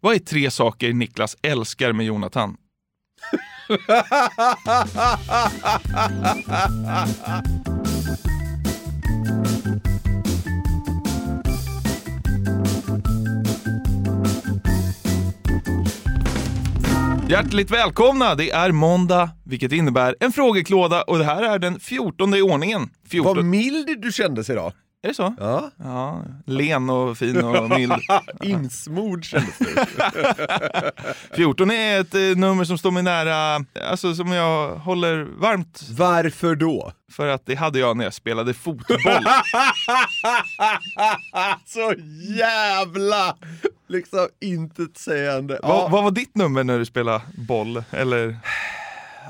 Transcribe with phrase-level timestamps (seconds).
[0.00, 2.56] Vad är tre saker Niklas älskar med Jonathan?
[17.28, 18.34] Hjärtligt välkomna!
[18.34, 22.90] Det är måndag, vilket innebär en frågeklåda och det här är den 14 i ordningen.
[23.08, 23.36] 14...
[23.36, 24.72] Vad mild du kändes idag.
[25.02, 25.34] Är det så?
[25.38, 25.70] Ja.
[25.76, 27.92] Ja, len och fin och mild.
[28.42, 29.66] Insmord kändes du.
[31.36, 36.54] 14 är ett eh, nummer som står mig nära, alltså som jag håller varmt Varför
[36.54, 36.92] då?
[37.12, 38.98] för att det hade jag när jag spelade fotboll.
[41.66, 41.94] Så
[42.38, 43.36] jävla
[43.88, 45.58] liksom intetsägande.
[45.62, 47.82] Ja, vad var ditt nummer när du spelade boll?
[47.90, 48.38] Eller?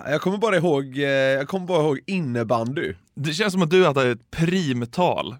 [0.07, 2.95] jag kommer bara ihåg, eh, jag kommer bara ihåg innebandy.
[3.21, 5.33] Det känns som att du hade ett primtal.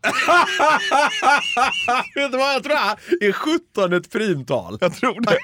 [2.15, 3.29] Vet du vad jag tror det är?
[3.29, 4.79] Är 17 ett primtal?
[4.81, 5.39] Jag tror det.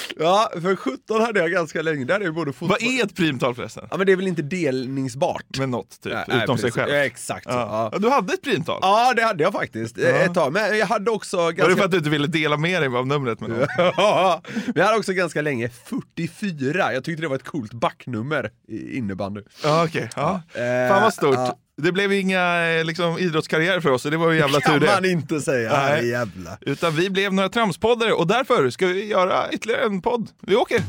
[0.18, 2.04] ja, för 17 hade jag ganska länge.
[2.04, 2.78] Där är både fotboll...
[2.80, 3.86] Vad är ett primtal förresten?
[3.90, 5.58] Ja men det är väl inte delningsbart?
[5.58, 6.74] Med något typ, Nej, nej, utom sig precis.
[6.82, 6.94] själv.
[6.94, 7.50] Ja, exakt så.
[7.50, 7.90] Ja.
[7.92, 7.98] Ja.
[7.98, 8.78] Du hade ett primtal?
[8.82, 10.52] Ja, det hade jag faktiskt eh, ett tag.
[10.52, 11.76] Men jag hade också Var det ganska...
[11.76, 13.66] för att du inte ville dela med dig av numret med någon?
[13.96, 16.92] Ja, Men jag hade också ganska länge 44.
[16.94, 19.40] Jag tyckte det var ett coolt backnummer i innebandy.
[19.62, 20.10] Ja, okej.
[20.16, 20.42] Ja.
[20.54, 21.58] Eh, Fan vad stort.
[21.82, 24.80] Det blev inga eh, liksom, idrottskarriär för oss, så det var ju jävla tur kan
[24.80, 24.86] det.
[24.86, 25.72] man inte säga.
[25.72, 26.08] Nej.
[26.08, 26.58] Jävla.
[26.60, 30.30] Utan vi blev några tramspoddare och därför ska vi göra ytterligare en podd.
[30.40, 30.80] Vi åker!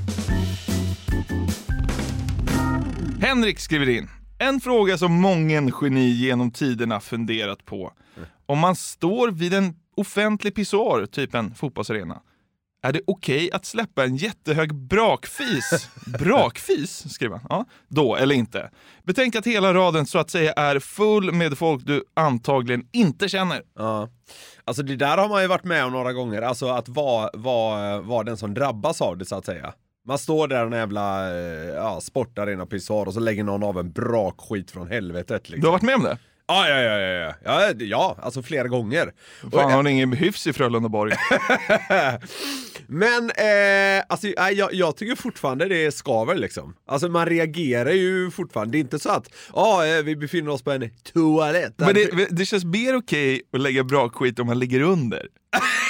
[3.21, 4.09] Henrik skriver in.
[4.39, 7.93] En fråga som mången geni genom tiderna funderat på.
[8.45, 12.21] Om man står vid en offentlig pissoar, typ en fotbollsarena,
[12.81, 15.89] är det okej att släppa en jättehög brakfis?
[16.19, 17.45] Brakfis, skriver han.
[17.49, 18.71] Ja, då eller inte.
[19.03, 23.61] Betänk att hela raden så att säga är full med folk du antagligen inte känner.
[23.75, 24.09] Ja.
[24.63, 28.01] Alltså det där har man ju varit med om några gånger, alltså att vara var,
[28.01, 29.73] var den som drabbas av det så att säga.
[30.07, 33.79] Man står där i en jävla eh, ja, sportarena pissoar och så lägger någon av
[33.79, 35.61] en brakskit från helvetet liksom.
[35.61, 36.17] Du har varit med om det?
[36.49, 39.13] Ja, ja, ja, ja, ja, ja, alltså flera gånger.
[39.51, 41.13] Fan, har ni ingen hyfs i Frölundaborg?
[42.87, 46.75] Men eh, alltså, jag, jag tycker fortfarande det skaver liksom.
[46.87, 48.71] Alltså man reagerar ju fortfarande.
[48.71, 51.73] Det är inte så att ja, eh, vi befinner oss på en toalett.
[51.77, 55.27] Men det, det känns mer okej att lägga bra skit om man ligger under.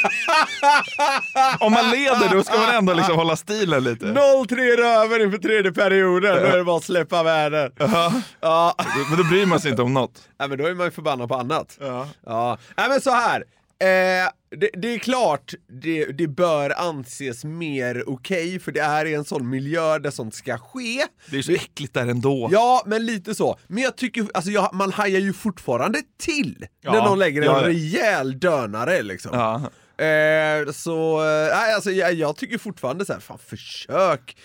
[1.60, 4.06] om man leder då ska man ändå liksom hålla stilen lite.
[4.06, 7.72] 0-3 röver inför tredje perioden, då är det bara att släppa världen.
[7.78, 8.74] Ja, Ja,
[9.08, 10.28] men då bryr man sig inte om något.
[10.38, 11.76] nej, men då är man ju förbannad på annat.
[11.80, 12.08] Ja.
[12.26, 13.44] Ja, nej men så här.
[13.82, 19.14] Eh, det, det är klart det, det bör anses mer okej, för det är i
[19.14, 21.04] en sån miljö där sånt ska ske.
[21.30, 22.48] Det är så äckligt där ändå.
[22.52, 23.58] Ja, men lite så.
[23.66, 27.46] Men jag tycker, alltså jag, man hajar ju fortfarande till Ja, när någon lägger en
[27.48, 27.66] ja.
[27.66, 29.30] rejäl dönare liksom.
[29.38, 29.62] Ja.
[30.00, 34.36] Eh, så, eh, alltså jag, jag tycker fortfarande så här, fan försök,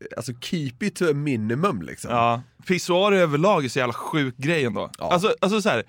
[0.00, 2.10] eh, alltså keep it to a minimum liksom.
[2.10, 2.42] Ja.
[2.66, 4.90] Pissoarer överlag är så jävla sjuk grej ändå.
[4.98, 5.12] Ja.
[5.12, 5.82] Alltså, alltså så här,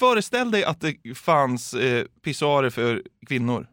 [0.00, 3.66] föreställ dig att det fanns eh, pissoarer för kvinnor.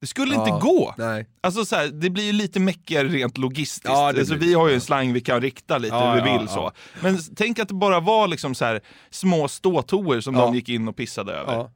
[0.00, 0.40] Det skulle Ja.
[0.48, 0.94] inte gå.
[0.98, 1.26] Nej.
[1.40, 3.84] Alltså så här, det blir ju lite meckigare rent logistiskt.
[3.84, 6.48] Ja, alltså, vi har ju en slang vi kan rikta lite Ja, hur vi vill
[6.48, 6.72] så.
[7.02, 8.80] Men tänk att det bara var liksom så här,
[9.10, 11.70] små ståtoer som de gick in och pissade över.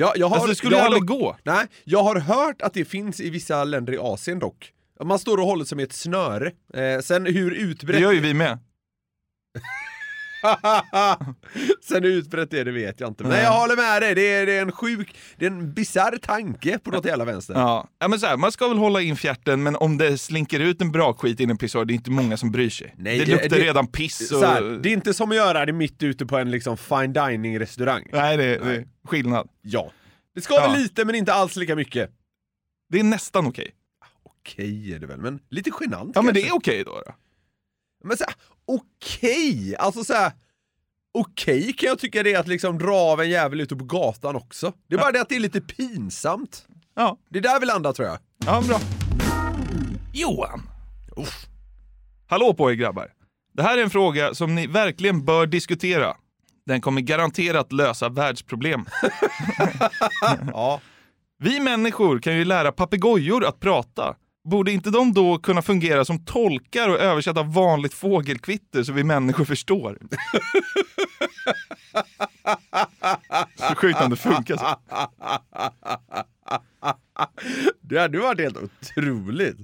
[0.00, 0.12] Ja, ja.
[0.14, 1.36] Ja, jag har, Alltså det skulle jag aldrig gå.
[1.42, 4.72] Nej, jag har hört att det finns i vissa länder i Asien dock.
[5.04, 6.46] Man står och håller sig med ett snöre.
[6.74, 8.00] Eh, sen hur Det utbrett...
[8.00, 8.58] gör ju vi med.
[11.82, 13.22] Sen hur utbrett det är, det vet jag inte.
[13.24, 13.42] Men Nej.
[13.42, 16.78] jag håller med dig, det är, det är en sjuk, det är en bisarr tanke
[16.78, 17.54] på något jävla vänster.
[17.54, 17.88] Ja.
[17.98, 20.80] Ja, men så här, man ska väl hålla in fjärten, men om det slinker ut
[20.80, 22.94] en bra skit i en pissoar, det är inte många som bryr sig.
[22.98, 24.32] Nej, det det- luktar det- redan piss.
[24.32, 24.42] Och...
[24.44, 27.58] Här, det är inte som att göra det mitt ute på en liksom fine dining
[27.60, 28.06] restaurang.
[28.12, 29.48] Nej, det, det är skillnad.
[29.62, 29.90] Ja.
[30.34, 30.70] Det ska Ja.
[30.70, 32.10] väl lite men inte alls lika mycket.
[32.92, 33.70] Det är nästan okej.
[34.24, 36.54] Okej är det väl, men lite genant Ja, men det kanske.
[36.56, 36.90] är okej då.
[37.06, 37.12] då.
[38.04, 38.34] Men så här,
[38.66, 40.32] okej, alltså så här.
[41.14, 44.36] Okej kan jag tycka det är att liksom dra av en jävel ute på gatan
[44.36, 44.72] också.
[44.88, 46.66] Det är bara det att det är lite pinsamt.
[46.94, 48.18] Ja, Det är där vi landar tror jag.
[48.46, 48.80] ja bra.
[50.12, 50.62] Johan.
[52.28, 53.12] Hallå på er grabbar.
[53.54, 56.16] Det här är en fråga som ni verkligen bör diskutera.
[56.66, 58.84] Den kommer garanterat lösa världsproblem.
[60.52, 60.80] Ja.
[61.38, 64.16] Vi människor kan ju lära papegojor att prata.
[64.44, 69.44] Borde inte de då kunna fungera som tolkar och översätta vanligt fågelkvitter så vi människor
[69.44, 69.98] förstår?
[73.56, 74.76] Så sjukt om det funkar så.
[77.80, 79.56] Det hade varit helt otroligt.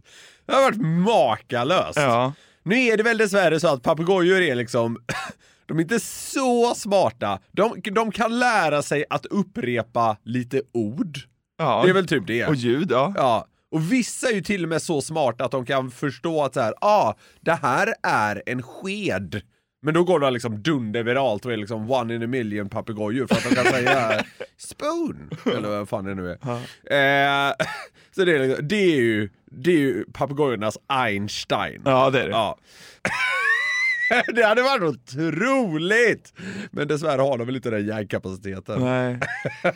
[0.46, 1.96] Det har varit makalöst.
[1.99, 2.32] Ja.
[2.62, 4.99] Nu är det väl dessvärre så att papegojor är liksom
[5.67, 7.38] De är inte så smarta.
[7.52, 11.19] De, de kan lära sig att upprepa lite ord.
[11.58, 11.82] Ja.
[11.84, 12.46] Det är väl typ det.
[12.46, 13.12] Och ljud, ja.
[13.17, 13.46] Ja,
[13.76, 16.61] och vissa är ju till och med så smarta att de kan förstå att så
[16.61, 19.43] här, ah, det här är en sked.
[19.82, 23.37] Men då går det liksom dunderviralt och är liksom one in a million papegojor för
[23.37, 24.25] att de kan säga
[24.56, 26.38] spoon, eller vad fan det nu är.
[26.38, 27.55] Eh,
[28.14, 31.82] så det är, liksom, det är ju, det är ju papegojornas Einstein.
[31.84, 32.31] Ja, det är det.
[32.31, 32.58] Ja.
[34.34, 36.32] det hade varit otroligt!
[36.70, 38.80] Men dessvärre har de väl inte den hjärnkapaciteten.
[38.84, 39.18] Nej.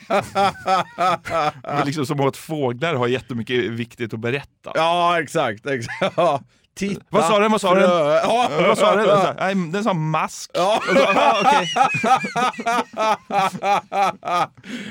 [1.62, 4.72] det är liksom som att fåglar har jättemycket viktigt att berätta.
[4.74, 5.66] Ja, exakt.
[5.66, 6.14] exakt.
[6.16, 6.42] Ja.
[6.74, 7.50] Titta, Vad sa den?
[7.52, 7.82] Vad sa den?
[7.90, 8.50] Ja.
[8.58, 9.06] Vad sa den?
[9.06, 10.50] Den sa- Nej, Den sa mask.
[10.54, 10.82] Ja.
[10.94, 11.68] Ja, okej.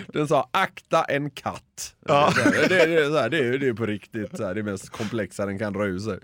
[0.13, 1.95] Den sa akta en katt.
[2.07, 2.33] Ja.
[2.35, 5.45] Det, det, det, är det, är, det är på riktigt så här, det mest komplexa
[5.45, 6.19] den kan dra ur sig.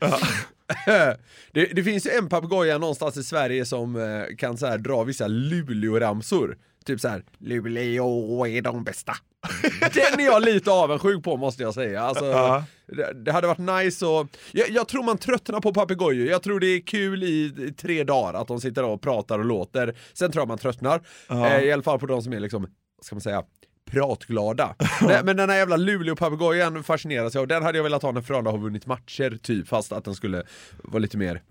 [1.52, 5.04] Det, det finns ju en papegoja någonstans i Sverige som eh, kan så här, dra
[5.04, 6.58] vissa Luleå-ramsor.
[6.86, 9.14] Typ så här, Luleå är de bästa.
[9.94, 12.02] Den är jag lite avundsjuk på måste jag säga.
[12.02, 12.64] Alltså, Ja.
[12.88, 14.28] det, det hade varit nice och...
[14.52, 16.28] Jag, jag tror man tröttnar på papegojor.
[16.28, 19.46] Jag tror det är kul i, i tre dagar att de sitter och pratar och
[19.46, 19.96] låter.
[20.14, 21.02] Sen tror jag man tröttnar.
[21.28, 21.48] Ja.
[21.50, 22.62] Eh, I alla fall på de som är liksom,
[22.98, 23.44] vad ska man säga,
[23.92, 24.76] pratglada.
[25.02, 27.48] men, men den här jävla Luleå-papegojan fascineras jag av.
[27.48, 29.68] Den hade jag velat ha när Frölunda har vunnit matcher, typ.
[29.68, 30.44] Fast att den skulle
[30.84, 31.42] vara lite mer...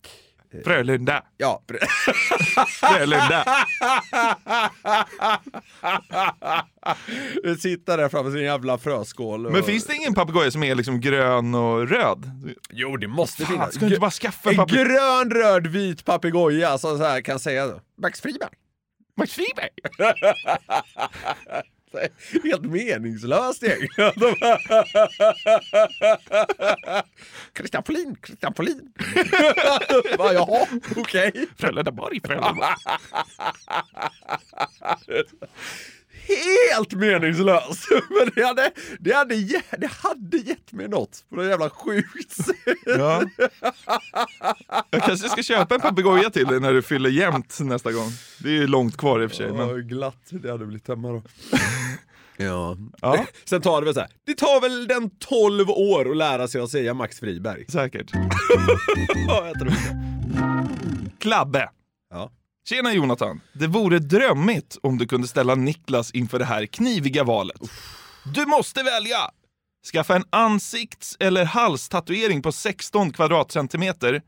[0.64, 1.22] Frölunda.
[1.36, 1.62] Ja,
[2.80, 3.44] Frölunda.
[7.58, 9.46] sitta där framför sin jävla fröskål.
[9.46, 9.52] Och...
[9.52, 12.30] Men finns det ingen papegoja som är liksom grön och röd?
[12.70, 13.74] Jo, det måste Fan, finnas.
[13.74, 14.84] ska du inte bara skaffa en papegoja?
[14.84, 18.50] grön, röd, vit papegoja som så här kan säga Max Friberg.
[19.16, 19.70] Max Friberg?
[21.98, 22.08] Här,
[22.42, 23.88] Helt meningslöst gäng.
[27.52, 28.92] Christian Folin, Christian Folin.
[30.18, 31.46] Va, Jaha, okej.
[31.56, 32.74] Frölundaborg, Frölundaborg.
[36.26, 37.88] Helt meningslöst.
[37.90, 39.34] Men det hade, det, hade,
[39.78, 42.78] det hade gett mig något på något jävla sjukt sätt.
[42.84, 43.22] Ja.
[44.90, 48.10] Jag kanske ska köpa en papegoja till dig när du fyller jämnt nästa gång.
[48.38, 49.46] Det är ju långt kvar i och för sig.
[49.46, 49.88] Ja, Men...
[49.88, 51.22] glatt det hade blivit hemma då.
[52.44, 52.76] ja.
[53.00, 54.10] Ja, Sen tar det väl så här.
[54.26, 57.64] det tar väl den 12 år att lära sig att säga Max Friberg.
[57.68, 58.10] säkert.
[59.28, 60.14] Ja, jag tror det.
[61.18, 61.68] Klabbe.
[62.10, 62.30] Ja.
[62.68, 63.40] Tjena Jonathan!
[63.52, 67.60] Det vore drömmigt om du kunde ställa Niklas inför det här kniviga valet.
[68.34, 69.30] Du måste välja!
[69.92, 74.22] Skaffa en ansikts eller halstatuering på 16 kvadratcentimeter.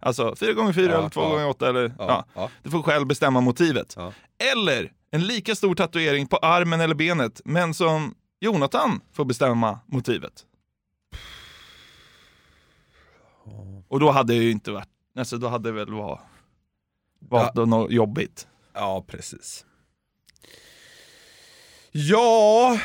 [0.00, 1.82] Alltså 4x4 Ja, eller 2x8 eller...
[1.82, 2.50] Ja, Ja, ja.
[2.62, 3.94] Du får själv bestämma motivet.
[3.96, 4.12] Ja.
[4.52, 10.46] Eller en lika stor tatuering på armen eller benet, men som Jonathan får bestämma motivet.
[13.88, 14.88] Och då hade det ju inte varit...
[15.18, 16.20] Alltså då hade det väl varit...
[17.28, 18.48] Valt något jobbigt.
[18.74, 19.64] Ja, precis.
[21.92, 22.78] Ja...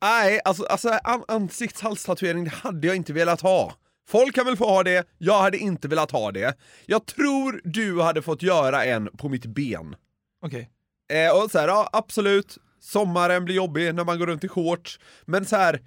[0.00, 3.74] Nej, alltså, alltså an ansiktshalstatuering det hade jag inte velat ha.
[4.08, 6.58] Folk kan väl få ha det, jag hade inte velat ha det.
[6.86, 9.96] Jag tror du hade fått göra en på mitt ben.
[10.42, 10.70] Okej.
[11.12, 15.00] Eh, och så här, ja absolut, sommaren blir jobbig när man går runt i shorts,
[15.24, 15.80] men så här.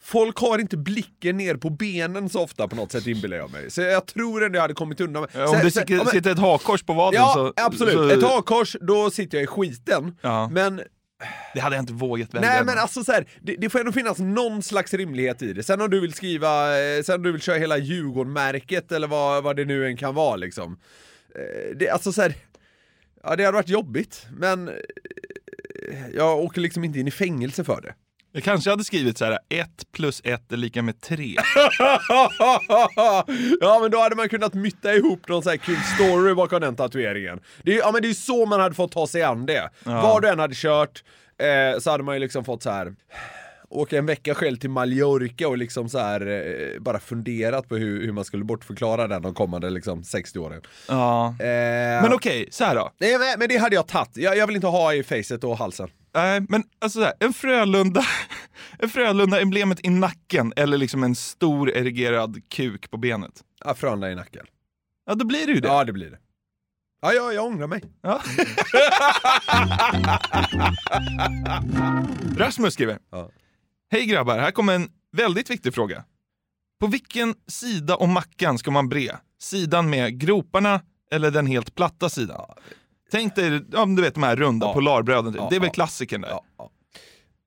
[0.00, 3.70] Folk har inte blicken ner på benen så ofta på något sätt inbillar jag mig.
[3.70, 5.26] Så jag tror ändå jag hade kommit undan.
[5.32, 7.52] Ja, Om det sitter, ja, men- sitter ett hakkors på vaden Ja, så...
[7.56, 7.94] absolut.
[7.94, 10.16] Så, Ett hakkors, då sitter jag i skiten.
[10.20, 10.48] Ja.
[10.52, 10.82] Men
[11.54, 12.48] Det hade jag inte vågat välja.
[12.50, 15.62] Nej men alltså så här, det, det får ändå finnas någon slags rimlighet i det.
[15.62, 19.44] Sen om du vill skriva, eh, sen om du vill köra hela Djurgården-märket eller vad,
[19.44, 20.78] vad det nu än kan vara liksom.
[21.34, 22.34] Eh, Det, alltså så här,
[23.22, 24.74] ja det hade varit jobbigt, men eh,
[26.14, 27.94] jag åker liksom inte in i fängelse för det.
[28.36, 31.24] Jag kanske hade skrivit så här: 1 plus 1 är lika med 3.
[33.60, 36.76] ja men då hade man kunnat mytta ihop någon sån här kul story bakom den
[36.76, 37.40] tatueringen.
[37.62, 39.70] Det är, ja men det är så man hade fått ta sig an det.
[39.84, 41.04] Var du än hade kört
[41.38, 42.94] eh, så hade man ju liksom fått så här
[43.74, 48.02] åka en vecka själv till Mallorca och liksom så här eh, bara funderat på hur,
[48.06, 50.62] hur man skulle bortförklara den de kommande liksom 60 åren.
[50.88, 51.28] Ja.
[51.28, 52.90] Eh, Men okej, så här då.
[53.00, 54.16] nej, men, men det hade jag tagit.
[54.16, 55.88] Jag, jag vill inte ha i facet och halsen.
[56.14, 58.04] Nej, men alltså så här, en Frölunda,
[58.78, 63.32] en Frölunda-emblemet i nacken eller liksom en stor erigerad kuk på benet.
[63.64, 64.46] Ja, Frölunda i nacken.
[65.06, 65.68] Ja, då blir det ju det.
[65.68, 66.18] Ja, det blir det.
[67.02, 67.82] Ja, jag, jag ångrar mig.
[68.02, 68.20] Ja.
[72.36, 72.98] Rasmus skriver.
[73.12, 73.30] Ja.
[73.94, 76.04] Hej grabbar, här kommer en väldigt viktig fråga.
[76.80, 79.10] På vilken sida om mackan ska man bre?
[79.40, 82.40] Sidan med groparna eller den helt platta sidan?
[83.10, 84.72] Tänk dig, ja, du vet de här runda Ja.
[84.72, 85.42] polarbröden, typ.
[85.42, 85.72] Ja, det är väl ja.
[85.72, 86.28] klassikern där?
[86.28, 86.70] Ja, ja.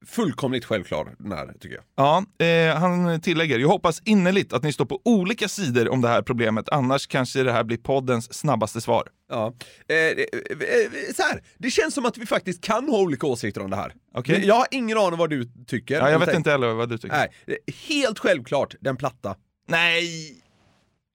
[0.08, 1.84] Fullkomligt självklar den här tycker jag.
[1.96, 6.08] Ja, eh, han tillägger, jag hoppas innerligt att ni står på olika sidor om det
[6.08, 9.08] här problemet, annars kanske det här blir poddens snabbaste svar.
[9.30, 9.54] Ja.
[9.88, 13.62] Eh, eh, eh, så här, det känns som att vi faktiskt kan ha olika åsikter
[13.62, 13.94] om det här.
[14.14, 14.46] Okej.
[14.46, 15.96] Jag har ingen aning vad du tycker.
[15.96, 17.16] Ja, jag vet tänk- inte heller vad du tycker.
[17.16, 19.36] Nej, helt självklart den platta.
[19.68, 20.42] Nej!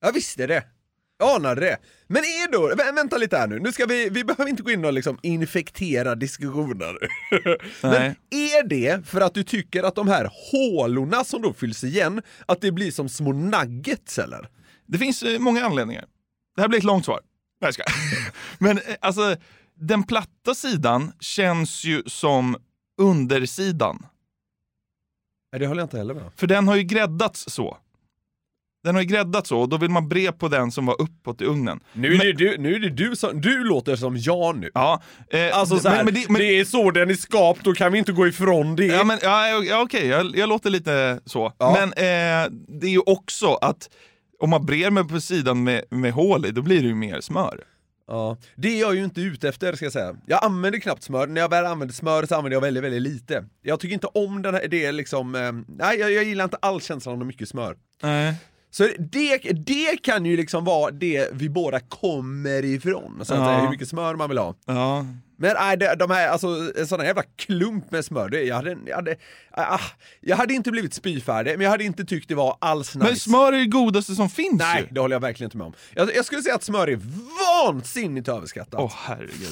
[0.00, 0.64] Jag visste det.
[1.22, 1.78] Anade det.
[2.06, 4.70] Men är då, vä vänta lite här nu, nu ska vi, vi behöver inte gå
[4.70, 6.96] in och liksom infektera diskussioner.
[7.82, 12.22] Men är det för att du tycker att de här hålorna som då fylls igen,
[12.46, 14.48] att det blir som små nuggets eller?
[14.86, 16.04] Det finns eh, många anledningar.
[16.56, 17.20] Det här blir ett långt svar.
[17.60, 17.92] Nej, jag skojar.
[18.58, 19.36] Men eh, alltså,
[19.74, 22.56] den platta sidan känns ju som
[22.98, 24.06] undersidan.
[25.52, 26.30] Nej, det håller jag inte heller med.
[26.36, 27.78] För den har ju gräddats så.
[28.84, 31.40] Den har ju gräddats så och då vill man bre på den som var uppåt
[31.40, 31.80] i ugnen.
[31.92, 34.70] Nu är, det du, nu är det du som, du låter som jag nu.
[34.74, 37.72] Ja, eh, Alltså så här, men, men, det, men, är så den är skapt, då
[37.72, 38.86] kan vi inte gå ifrån det.
[38.86, 41.52] Ja, men, ja, ja, okej, jag, jag låter lite så.
[41.58, 41.76] Ja.
[41.80, 43.88] Men eh, det är ju också att
[44.38, 47.20] om man brer mig på sidan med, med hål i, då blir det ju mer
[47.20, 47.64] smör.
[48.06, 50.16] Ja, det är jag ju inte ute efter ska jag säga.
[50.26, 53.44] Jag använder knappt smör, när jag väl använder smör så använder jag väldigt, väldigt lite.
[53.62, 56.56] Jag tycker inte om den här, det är liksom, eh, nej jag, jag gillar inte
[56.56, 57.76] alls känslan av mycket smör.
[58.02, 58.34] Nej.
[58.74, 59.36] Så det,
[59.66, 63.46] det kan ju liksom vara det vi båda kommer ifrån, så att Ja.
[63.46, 64.54] säga, hur mycket smör man vill ha.
[64.66, 65.06] Ja.
[65.36, 66.46] Men nej, de här, alltså
[66.78, 69.16] en sån här jävla klump med smör, det, jag, hade, jag, hade,
[69.50, 69.80] ah,
[70.20, 73.06] jag hade inte blivit spyfärdig, men jag hade inte tyckt det var alls nice.
[73.08, 74.94] Men smör är det godaste som finns Nej, ju.
[74.94, 75.72] det håller jag verkligen inte med om.
[75.94, 77.00] Jag, jag skulle säga att smör är
[77.66, 78.80] vansinnigt överskattat.
[78.80, 79.46] Åh herregud.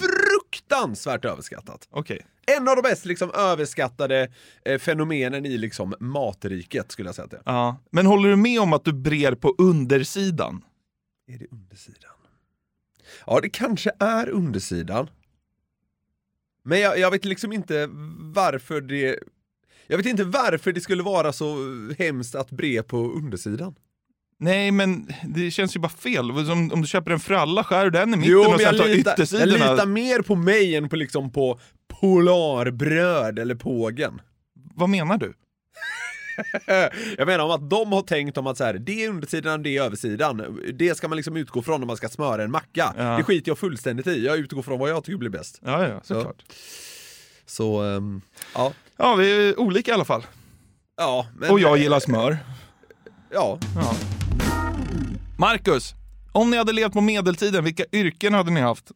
[0.70, 1.88] Fruktansvärt överskattat.
[1.90, 2.26] Okej.
[2.46, 4.28] En av de mest liksom, överskattade
[4.64, 7.42] eh, fenomenen i liksom, matriket skulle jag säga att det är.
[7.44, 7.76] Ja.
[7.90, 10.64] Men håller du med om att du brer på undersidan?
[11.26, 12.10] Är det undersidan?
[13.26, 15.10] Ja, det kanske är undersidan.
[16.62, 19.18] Men jag, jag vet liksom inte varför det...
[19.86, 21.56] Jag vet inte varför det skulle vara så
[21.98, 23.74] hemskt att bre på undersidan.
[24.42, 26.30] Nej, men det känns ju bara fel.
[26.30, 28.88] Om, om du köper en fralla, skär du den i mitten Jo, och sen tar
[28.88, 29.72] litar, jag yttersidorna.
[29.72, 31.60] litar mer på mig än på liksom på
[32.00, 34.20] Polarbröd eller Pågen.
[34.74, 35.34] Vad menar du?
[37.18, 39.76] Jag menar om att de har tänkt om att så här, det är undersidan, det
[39.76, 40.60] är översidan.
[40.74, 42.94] Det ska man liksom utgå från när man ska smöra en macka.
[42.96, 43.16] Ja.
[43.16, 44.24] Det skiter jag fullständigt i.
[44.26, 45.60] Jag utgår från vad jag tycker blir bäst.
[45.64, 46.42] Ja, ja, såklart.
[47.46, 48.20] Så, ehm,
[48.54, 48.72] ja.
[48.96, 50.26] Ja, vi är olika i alla fall.
[50.96, 52.38] Ja, men, Och jag gillar smör.
[53.30, 53.58] Ja.
[53.76, 53.94] Ja.
[55.40, 55.94] Marcus,
[56.32, 58.90] om ni hade levt på medeltiden, vilka yrken hade ni haft?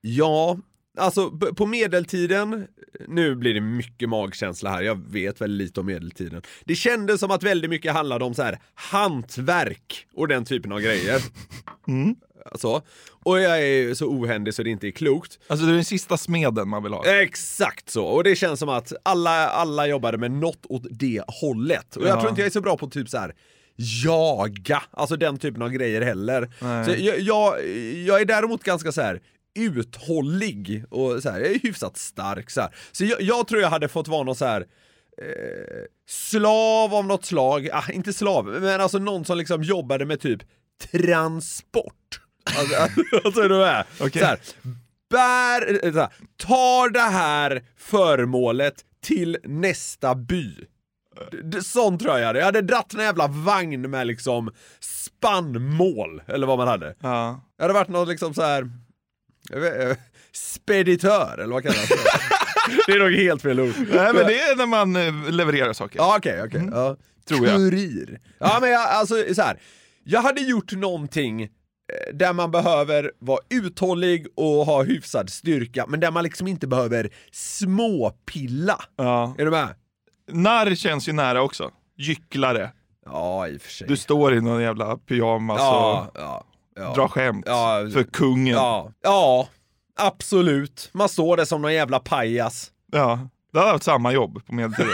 [0.00, 0.58] Ja,
[0.98, 2.66] alltså på medeltiden,
[3.08, 6.42] nu blir det mycket magkänsla här, jag vet väldigt lite om medeltiden.
[6.64, 10.80] Det kändes som att väldigt mycket handlade om så här hantverk och den typen av
[10.80, 11.22] grejer.
[11.88, 12.16] Mm.
[12.52, 15.38] Alltså, och jag är så ohändig så det inte är klokt.
[15.46, 17.06] Alltså du är den sista smeden man vill ha.
[17.06, 21.96] Exakt så, och det känns som att alla, alla jobbade med något åt det hållet.
[21.96, 22.20] Och jag Ja.
[22.20, 23.34] tror inte jag är så bra på typ så här
[23.78, 26.50] jaga, alltså den typen av grejer heller.
[26.60, 26.84] Nej.
[26.84, 27.68] Så jag, jag,
[28.06, 29.20] jag är däremot ganska så här
[29.58, 32.74] uthållig och så här, jag är hyfsat stark så här.
[32.92, 34.60] Så jag, jag tror jag hade fått vara någon så här
[35.22, 40.20] eh, slav av något slag, ah, inte slav, men alltså någon som liksom jobbade med
[40.20, 40.42] typ
[40.92, 42.20] transport.
[42.58, 42.76] Alltså,
[43.24, 43.84] alltså är du med?
[44.00, 44.22] Okej.
[44.22, 44.38] Så här,
[45.10, 50.54] bär, eh, så här, tar det här föremålet till nästa by.
[51.62, 52.38] Sånt tror jag jag hade.
[52.38, 56.94] Jag hade dratt en jävla vagn med liksom spannmål, eller vad man hade.
[57.00, 57.40] Ja.
[57.56, 58.70] Jag hade varit någon liksom så här
[59.50, 59.96] vet, eh,
[60.32, 61.96] speditör, eller vad kallas det?
[62.86, 63.74] det är nog helt fel ord.
[63.76, 65.98] Nej, men det är när man eh, levererar saker.
[65.98, 66.68] Ja, okej, okej.
[66.72, 66.86] Ja.
[66.86, 66.96] Mm.
[67.28, 67.56] tror jag.
[67.56, 68.20] Kurir.
[68.38, 69.60] Ja, men jag, alltså så här.
[70.04, 71.48] Jag hade gjort någonting eh,
[72.14, 77.10] där man behöver vara uthållig och ha hyfsad styrka, men där man liksom inte behöver
[77.32, 78.80] småpilla.
[78.96, 79.34] Ja.
[79.38, 79.68] Är du med?
[80.28, 81.70] Narr känns ju nära också.
[81.96, 82.70] Gycklare.
[83.04, 83.88] Ja, i och för sig.
[83.88, 86.44] Du står i någon jävla pyjamas ja, och ja,
[86.76, 86.94] ja.
[86.94, 87.46] drar skämt
[87.92, 88.54] för kungen.
[89.02, 89.48] Ja,
[89.96, 90.90] absolut.
[90.92, 92.70] Man står där som någon jävla pajas.
[92.92, 93.28] Ja.
[93.52, 94.90] Du hade haft samma jobb på medeltiden.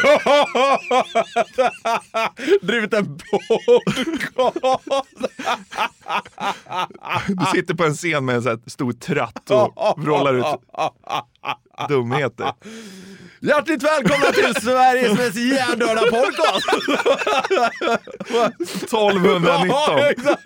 [2.63, 3.99] Drivit en podcast!
[7.29, 10.45] Du sitter på en scen med en sån här stor tratt och vrålar ut
[11.89, 12.53] dumheter.
[13.45, 16.69] Hjärtligt välkomna till Sveriges mest hjärndöda podcast!
[18.83, 19.69] 1219.
[19.69, 20.43] Ja, exakt.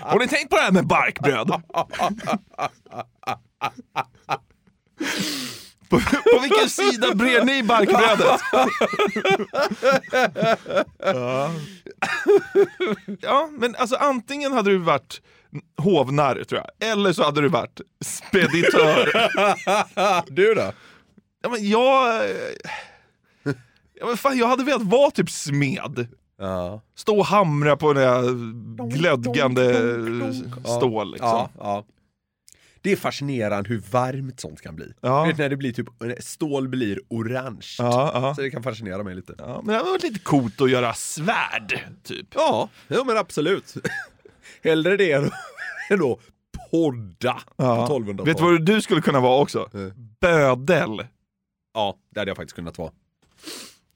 [0.00, 1.48] Har ni tänkt på det här med barkbröd?
[5.88, 8.40] På, på vilken sida brer ni barkbrödet?
[10.98, 11.50] ja.
[13.20, 15.20] ja, men alltså antingen hade du varit
[15.76, 16.90] hovnarr tror jag.
[16.92, 19.10] Eller så hade du varit speditör.
[20.30, 20.72] du då?
[21.42, 22.24] ja, men jag...
[22.24, 22.30] eh,
[24.00, 26.08] Ja, men fan, jag hade velat vara typ smed.
[26.38, 26.80] Ja.
[26.94, 28.22] Stå och hamra på det här
[28.90, 29.74] glödgande
[30.64, 31.10] stål.
[31.12, 31.28] Liksom.
[31.28, 31.84] Ja, ja.
[32.82, 34.92] Det är fascinerande hur varmt sånt kan bli.
[35.00, 35.24] Ja.
[35.24, 35.86] Vet när det blir typ,
[36.20, 37.66] stål blir orange.
[37.78, 38.34] Ja, ja.
[38.34, 39.34] Så det kan fascinera mig lite.
[39.38, 42.26] Ja, men det hade varit lite coolt att göra svärd, typ.
[42.34, 43.74] Ja, ja men absolut.
[44.64, 45.24] Hellre det än
[45.90, 46.18] än att
[46.70, 47.86] podda Ja.
[47.86, 48.28] på 1200-talet.
[48.28, 49.70] Vet du vad du skulle kunna vara också?
[49.74, 49.92] Eh.
[50.20, 51.06] Bödel.
[51.74, 52.92] Ja, det hade jag faktiskt kunnat vara.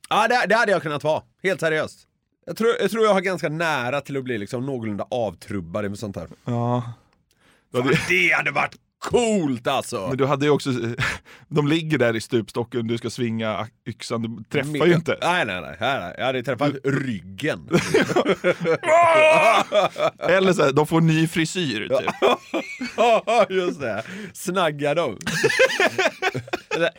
[0.09, 1.23] Ja, det, det hade jag kunnat vara.
[1.43, 2.07] Helt seriöst.
[2.47, 5.99] Jag tror, jag tror jag har ganska nära till att bli liksom någorlunda avtrubbad med
[5.99, 6.29] sånt här.
[6.45, 6.93] Ja.
[7.73, 10.09] Fan, hade, det hade varit coolt alltså!
[10.09, 10.71] men du hade ju också,
[11.49, 15.19] de ligger där i stupstocken, du ska svinga yxan, du träffar ju inte.
[15.23, 15.77] Nej, nej, nej.
[15.81, 16.15] nej.
[16.19, 17.69] Jag hade träffat ryggen.
[20.19, 22.11] Eller så här, de får ny frisyr typ.
[23.51, 24.03] Just det.
[24.33, 25.19] Snagga dem.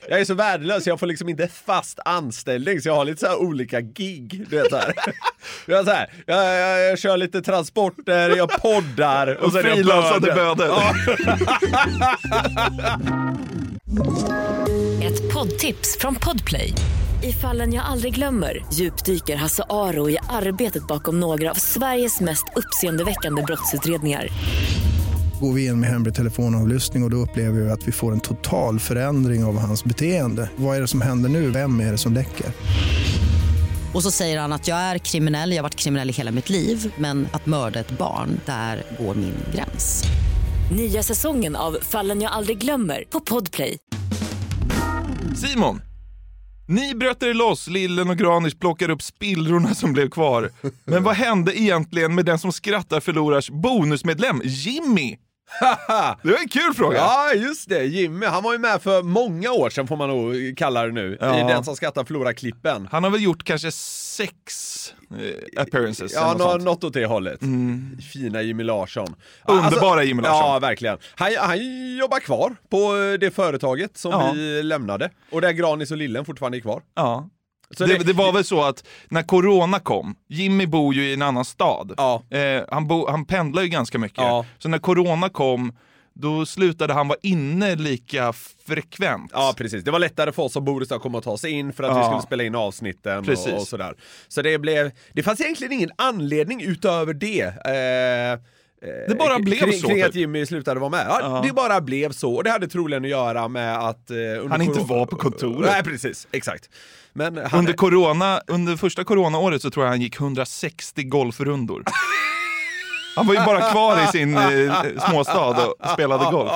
[0.09, 3.27] Jag är så värdelös, jag får liksom inte fast anställning så jag har lite så
[3.27, 4.45] här olika gig.
[4.49, 4.93] Du vet, så här.
[5.65, 10.33] Jag, så här, jag, jag, jag kör lite transporter, jag poddar och Och jag frilansade
[10.33, 10.67] bödel.
[10.67, 10.95] Ja.
[15.03, 16.73] Ett poddtips från Podplay.
[17.23, 22.45] I fallen jag aldrig glömmer djupdyker Hasse Aro i arbetet bakom några av Sveriges mest
[22.55, 24.27] uppseendeväckande brottsutredningar.
[25.45, 28.19] Går vi in med hemlig telefonavlyssning och, och då upplever vi att vi får en
[28.19, 30.49] total förändring av hans beteende.
[30.55, 31.49] Vad är det som händer nu?
[31.49, 32.45] Vem är det som läcker?
[33.93, 36.49] Och så säger han att jag är kriminell, jag har varit kriminell i hela mitt
[36.49, 40.03] liv men att mörda ett barn, där går min gräns.
[40.71, 43.77] Nya säsongen av Fallen jag aldrig glömmer på Podplay.
[45.35, 45.81] Simon!
[46.67, 50.51] Ni bröt er loss, Lillen och Granich plockar upp spillrorna som blev kvar.
[50.85, 55.17] Men vad hände egentligen med den som skrattar förlorars bonusmedlem, Jimmy?
[56.23, 56.97] Det var en kul fråga.
[56.97, 57.83] Ja, just det.
[57.83, 61.17] Jimmy, han var ju med för många år sedan får man nog kalla det nu.
[61.21, 61.39] Ja.
[61.39, 62.87] I Den som skrattar förlorar klippen.
[62.91, 66.13] Han har väl gjort kanske sex eh, appearances.
[66.13, 66.63] Ja, något sånt.
[66.63, 67.39] något åt det hållet.
[68.13, 69.15] Fina Jimmy Larsson.
[69.47, 70.49] Underbara Jimmy Larsson.
[70.51, 70.97] Ja, verkligen.
[71.15, 71.57] Han, han
[71.97, 74.31] jobbar kvar på eh, det företaget som Ja.
[74.35, 75.09] vi lämnade.
[75.31, 76.81] Och där Granis och Lillen fortfarande är kvar.
[76.95, 77.29] Ja.
[77.71, 81.21] Så det, det var väl så att när corona kom, Jimmy bor ju i en
[81.21, 81.93] annan stad.
[81.97, 82.23] Ja.
[82.29, 84.17] Eh, han, bo, han pendlar ju ganska mycket.
[84.17, 84.45] Ja.
[84.57, 85.77] Så när corona kom,
[86.13, 88.33] då slutade han vara inne lika
[88.67, 89.31] frekvent.
[89.33, 89.83] Ja, precis.
[89.83, 91.73] Det var lättare för oss som bor i stan att komma och ta sig in
[91.73, 92.05] för att vi Ja.
[92.05, 93.93] skulle spela in avsnitten och, och sådär.
[94.27, 97.41] Så det blev, det fanns egentligen ingen anledning utöver det.
[97.41, 98.39] Eh,
[99.07, 101.05] Det bara blev kring, så, Kring att Jimmy slutade vara med.
[101.09, 101.41] Ja, Ja.
[101.47, 102.33] Det bara blev så.
[102.35, 104.11] Och det hade troligen att göra med att...
[104.11, 104.17] Eh,
[104.49, 105.71] Han inte var på kontoret.
[105.71, 106.27] Nej, precis.
[106.31, 106.69] Exakt.
[107.13, 111.83] Men han, Under, corona, under första coronaåret så tror jag han gick 160 golfrundor.
[113.15, 114.73] Han var ju bara kvar i sin eh,
[115.09, 116.51] småstad och spelade golf.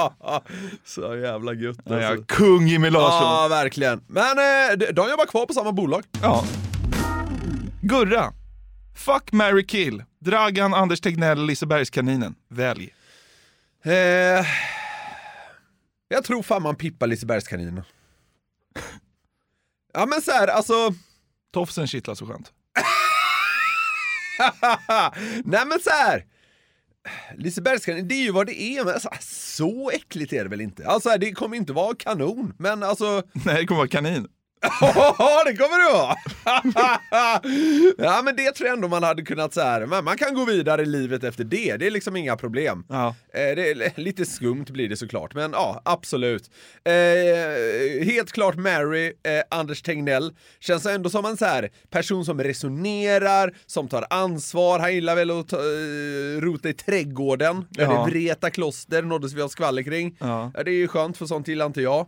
[0.86, 2.24] Så jävla gött Ja, ja, alltså.
[2.28, 3.22] kung Jimmy Larsson.
[3.42, 4.02] Ja, verkligen.
[4.08, 6.04] Men eh, de jobbar kvar på samma bolag.
[6.22, 6.44] Ja.
[7.82, 8.34] Gurra.
[8.96, 10.04] Fuck, marry, kill.
[10.20, 12.36] Dragan, Anders Tegnell, Lisebergskaninen.
[12.48, 12.94] Välj.
[13.84, 14.46] Eh,
[16.08, 17.84] jag tror fan man pippar Lisebergskaninen.
[19.94, 20.94] Ja men så här, alltså...
[21.54, 22.52] Tofsen kittlar så skönt.
[25.44, 26.26] Nej men så här.
[27.36, 30.88] Lisebergskaninen, det är ju vad det är, men alltså, så äckligt är det väl inte?
[30.88, 33.24] Alltså det kommer inte vara kanon, men alltså...
[33.34, 34.28] Nej, det kommer vara kanin.
[34.62, 36.16] Ja, det kommer det vara!
[37.98, 40.02] ja, men det tror jag ändå man hade kunnat så här.
[40.02, 42.86] man kan gå vidare i livet efter det, det är liksom inga problem.
[42.90, 43.16] Ja.
[43.34, 46.50] Eh, det är lite skumt blir det såklart, men ja, absolut.
[46.86, 52.44] Eh, helt klart Mary, eh, Anders Tegnell, känns ändå som en så här person som
[52.44, 57.84] resonerar, som tar ansvar, han gillar väl att ta, eh, rota i trädgården, Ja.
[58.06, 60.18] det Vreta kloster nåddes vi av skvaller kring.
[60.20, 62.08] Ja, det är ju skönt för sånt gillar inte jag.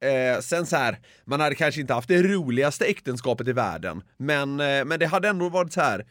[0.00, 4.60] Eh, sen så här, man hade kanske inte haft det roligaste äktenskapet i världen, men,
[4.60, 6.06] eh, men det hade ändå varit så här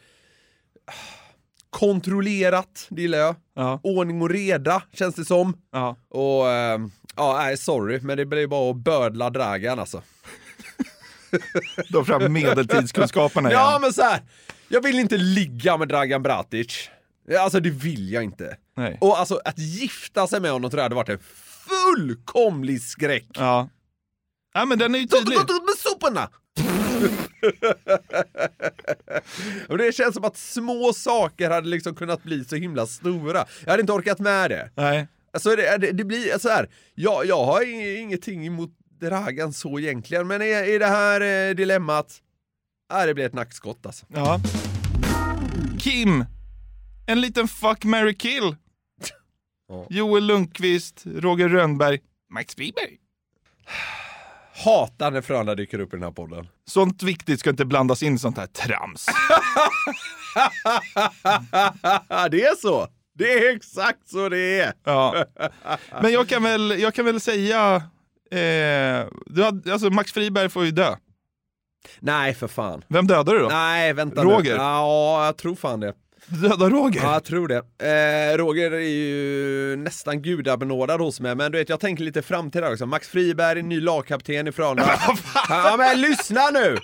[1.70, 3.36] kontrollerat, det gillar jag.
[3.54, 3.80] Ja.
[3.82, 5.56] Ordning och reda, känns det som.
[5.72, 5.96] Ja.
[6.08, 6.80] Och eh,
[7.16, 10.02] ja, nej sorry, men det blir bara att bödla Dragan alltså.
[11.88, 13.60] Då fram medeltidskunskaperna igen.
[13.60, 14.20] Ja men så här,
[14.68, 16.88] jag vill inte ligga med Dragan Bratic.
[17.40, 18.56] Alltså det vill jag inte.
[18.76, 18.98] Nej.
[19.00, 21.18] Och alltså att gifta sig med honom tror jag hade varit en
[21.68, 23.26] fullkomlig skräck.
[23.34, 23.68] Ja.
[24.54, 25.36] Ja, men den är ju tydlig.
[25.36, 26.30] Med soporna!
[29.78, 33.44] det känns som att små saker hade liksom kunnat bli så himla stora.
[33.64, 34.70] Jag hade inte orkat med det.
[34.74, 35.08] Nej.
[35.32, 36.68] Alltså det, det, det blir så här.
[36.94, 41.54] Jag, jag har ing- ingenting emot Dragan så egentligen, men i, i det här eh,
[41.54, 42.22] dilemmat,
[42.92, 44.06] äh, det blir ett nackskott alltså.
[44.08, 44.40] Ja.
[45.78, 46.24] Kim.
[47.06, 48.56] En liten fuck, marry, kill.
[49.68, 49.86] Ja.
[49.90, 52.00] Joel Lundqvist, Roger Rönnberg,
[52.32, 52.98] Max Friberg.
[54.64, 56.48] Hatar när Frölunda dyker upp i den här podden.
[56.66, 59.06] Sånt viktigt ska inte blandas in i sånt här trams.
[62.30, 62.88] det är så!
[63.14, 64.72] Det är exakt så det är!
[64.84, 65.24] Ja.
[66.02, 67.76] Men jag kan väl, jag kan väl säga,
[68.30, 70.96] eh, du hade, alltså Max Friberg får ju dö.
[72.00, 72.84] Nej, för fan.
[72.88, 73.48] Vem dödar du då?
[73.48, 74.50] Nej, vänta Roger?
[74.50, 74.56] nu.
[74.62, 75.94] Ja, jag tror fan det.
[76.26, 77.00] Du dödar Roger?
[77.02, 77.56] Ja, jag tror det.
[77.56, 82.72] Eh, Roger är ju nästan gudabenådad hos mig, men du vet, jag tänker lite framtida
[82.72, 82.86] också.
[82.86, 85.00] Max Friberg, ny lagkapten i Frölunda.
[85.48, 86.76] ja, men lyssna nu!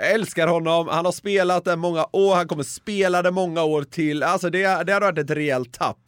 [0.00, 3.82] Jag älskar honom, han har spelat där många år, han kommer spela det många år
[3.82, 4.22] till.
[4.22, 5.98] Alltså det, det har varit ett rejält tapp.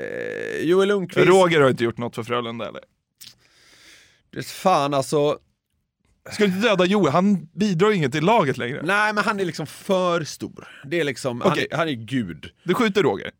[0.00, 2.80] Eh, Joel Lundqvist, Roger har inte gjort något för Frölunda eller?
[4.32, 5.38] det- fan alltså.
[6.32, 7.12] Ska du inte döda Joel?
[7.12, 8.80] Han bidrar ju inget till laget längre.
[8.84, 10.68] Nej, men han är liksom för stor.
[10.84, 11.50] Det är liksom, Okej.
[11.50, 12.50] han, är, han är gud.
[12.62, 13.30] Du skjuter Roger?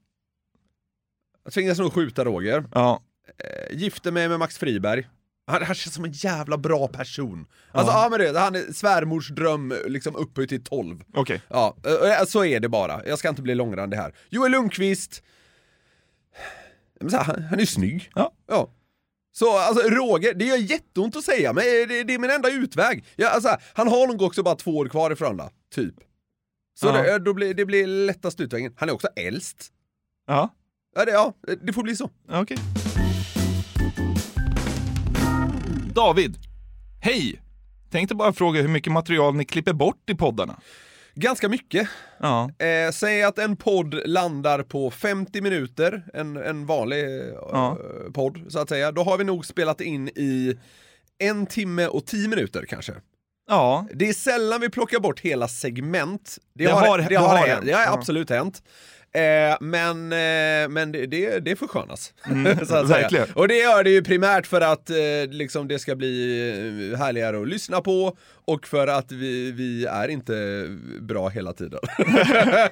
[1.45, 2.65] Jag tvingas nog skjuta Roger.
[2.73, 3.03] Ja.
[3.39, 5.09] Eh, gifter mig med Max Friberg.
[5.47, 7.47] Han, han känns som en jävla bra person.
[7.73, 8.03] Alltså, Ja.
[8.03, 11.05] ja, men det, han är svärmors dröm liksom upphöjt till 12.
[11.15, 11.41] Okej.
[11.49, 11.77] Ja,
[12.21, 13.07] eh, så är det bara.
[13.07, 14.15] Jag ska inte bli långrandig här.
[14.29, 15.23] Joel Lundqvist.
[17.01, 18.11] Men så här, Han, han är ju snygg.
[18.15, 18.33] Ja.
[18.47, 18.71] ja.
[19.37, 23.05] Så alltså Roger, det gör jätteont att säga, men det, det är min enda utväg.
[23.17, 25.95] Ja, alltså, han har nog också bara två år kvar i Frölunda, typ.
[26.81, 26.93] Så Ja.
[27.03, 28.75] det, då blir, det blir lättast utvägen.
[28.77, 29.69] Han är också äldst.
[30.27, 30.55] Ja.
[30.97, 32.11] Ja det, ja, det får bli så.
[32.33, 32.57] Okej.
[35.95, 36.37] David.
[37.01, 37.41] Hej!
[37.91, 40.61] Tänkte bara fråga hur mycket material ni klipper bort i poddarna.
[41.15, 41.89] Ganska mycket.
[42.21, 42.51] Ja.
[42.59, 47.79] Eh, säg att en podd landar på 50 minuter, en, en vanlig eh, Ja.
[48.15, 48.93] podd så att säga.
[48.93, 50.59] Då har vi nog spelat in i
[51.19, 52.93] en timme och 10 minuter kanske.
[53.49, 53.87] Ja.
[53.95, 56.39] Det är sällan vi plockar bort hela segment.
[56.55, 57.49] Det har- det det har, har hänt.
[57.51, 57.65] hänt.
[57.67, 57.93] Det har Ja.
[57.93, 58.63] absolut hänt.
[59.15, 62.13] Eh, men eh, men det, det, det förskönas.
[62.69, 63.25] så att verkligen.
[63.27, 63.35] säga.
[63.37, 64.97] Och det gör det ju primärt för att eh,
[65.31, 70.67] liksom det ska bli härligare att lyssna på och för att vi, vi är inte
[71.01, 71.81] bra hela tiden.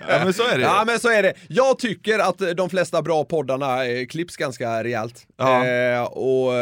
[0.09, 0.63] ja, men så är det.
[0.65, 1.35] Ja men så är det.
[1.49, 3.79] Jag tycker att de flesta bra poddarna
[4.11, 5.27] klipps ganska rejält.
[5.37, 6.07] Ja.
[6.07, 6.53] Och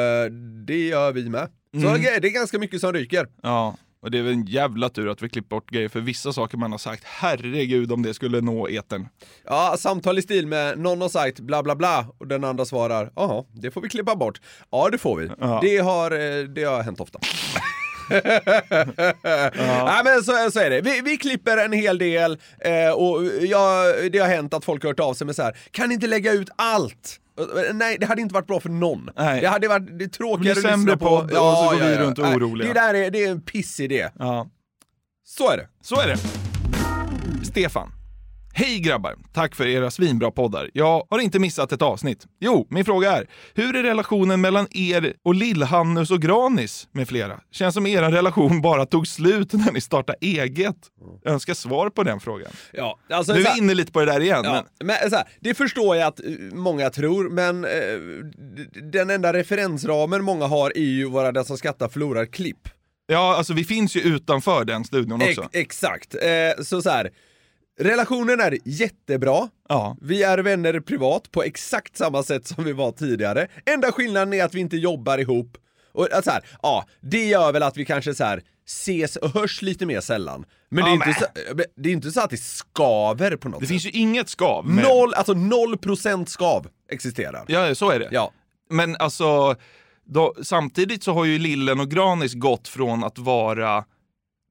[0.66, 1.48] det gör vi med.
[1.72, 2.02] Så Mm.
[2.02, 3.26] det är ganska mycket som ryker.
[3.42, 3.76] Ja.
[4.02, 6.58] Och det är väl en jävla tur att vi klipper bort grejer, för vissa saker
[6.58, 9.08] man har sagt, herregud om det skulle nå etern.
[9.44, 13.12] Ja, samtal i stil med någon har sagt bla bla bla och den andra svarar
[13.16, 14.40] jaha, det får vi klippa bort.
[14.70, 15.30] Ja, det får vi.
[15.40, 15.58] Ja.
[15.62, 17.18] Det, har, eh, det har hänt ofta.
[19.84, 20.80] Nej men så, så är det.
[20.80, 24.90] Vi, vi klipper en hel del eh, och ja, det har hänt att folk har
[24.90, 25.56] hört av sig med så här.
[25.70, 27.20] kan inte lägga ut allt?
[27.72, 29.10] Nej, det hade inte varit bra för någon.
[29.16, 29.40] Nej.
[29.40, 31.06] Det hade varit det tråkigare att lyssna på.
[31.06, 32.68] podd och så går vi runt och är oroliga.
[32.68, 34.08] Det där är, det är en pissidé.
[34.18, 34.46] Ja.
[35.24, 35.68] Så är det.
[35.80, 36.16] Så är det.
[37.46, 37.92] Stefan.
[38.52, 39.16] Hej grabbar!
[39.32, 40.70] Tack för era svinbra poddar.
[40.74, 42.26] Jag har inte missat ett avsnitt.
[42.40, 47.40] Jo, min fråga är, hur är relationen mellan er och Lill-Hannus och Granis med flera?
[47.50, 50.76] Känns som er relation bara tog slut när ni startade eget.
[51.22, 52.50] Jag önskar svar på den frågan.
[52.72, 54.40] Ja, alltså, Nu är vi inne lite på det där igen.
[54.44, 57.70] Ja, Men, men här, det förstår jag att eh, många tror, men eh,
[58.92, 62.68] den enda referensramen många har är ju våra Den som skrattar förlorar klipp.
[63.06, 65.50] ja, alltså vi finns ju utanför den studion Ex- också.
[65.52, 66.14] exakt.
[66.14, 67.10] Eh, så så här.
[67.80, 69.48] Relationen är jättebra.
[69.68, 69.96] Ja.
[70.00, 73.48] Vi är vänner privat på exakt samma sätt som vi var tidigare.
[73.66, 75.56] Enda skillnaden är att vi inte jobbar ihop.
[75.92, 79.30] Och att så här, ja, det gör väl att vi kanske så här ses och
[79.34, 80.44] hörs lite mer sällan.
[80.68, 83.60] Men det är, inte så, men det är inte så att det skaver på något
[83.60, 83.70] Det sätt.
[83.70, 84.66] finns ju inget skav.
[84.66, 87.44] med- Noll, alltså noll procent skav existerar.
[87.48, 88.08] Ja, så är det.
[88.12, 88.32] Ja.
[88.70, 89.56] Men alltså,
[90.04, 93.84] då, samtidigt så har ju Lillen och Granis gått från att vara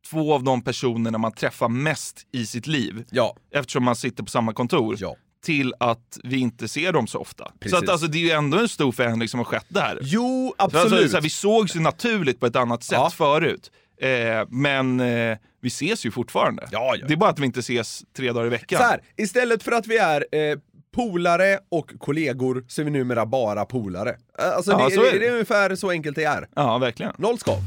[0.10, 3.36] två av de personerna man träffar mest i sitt liv, Ja.
[3.54, 5.16] eftersom man sitter på samma kontor, Ja.
[5.46, 7.52] till att vi inte ser dem så ofta.
[7.60, 7.78] Precis.
[7.78, 10.00] Så att, alltså, det är ju ändå en stor förändring som har skett där.
[10.02, 10.94] Jo, Så absolut.
[10.94, 13.10] Alltså, så här, vi sågs ju naturligt på ett annat sätt Ja.
[13.10, 13.72] förut.
[14.02, 14.10] Eh,
[14.50, 16.68] men eh, vi ses ju fortfarande.
[16.72, 17.06] Ja, ja.
[17.08, 18.80] Det är bara att vi inte ses tre dagar i veckan.
[18.80, 20.58] Så här, istället för att vi är eh,
[20.96, 24.10] polare och kollegor så är vi numera bara polare.
[24.40, 25.20] Eh, Alltså Ja, det, så är det, det.
[25.20, 26.48] det är ungefär så enkelt det är.
[26.56, 27.14] Ja, verkligen.
[27.18, 27.58] Noll skav.